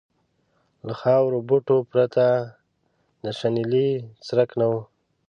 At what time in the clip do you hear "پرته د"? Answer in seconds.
1.91-3.25